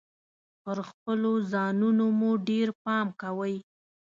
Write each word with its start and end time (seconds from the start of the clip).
پر 0.63 0.77
خپلو 0.89 1.31
ځانونو 1.51 2.05
مو 2.19 2.31
ډیر 2.47 2.67
پام 2.83 3.07
کوﺉ. 3.21 3.57